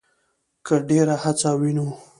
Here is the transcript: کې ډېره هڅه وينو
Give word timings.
کې 0.65 0.75
ډېره 0.89 1.15
هڅه 1.23 1.49
وينو 1.59 1.87